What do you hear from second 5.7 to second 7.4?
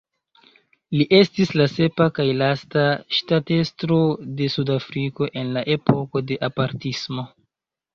epoko de apartismo.